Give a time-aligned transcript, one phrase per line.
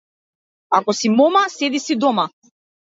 [0.79, 2.25] Ако си мома, седи си дома.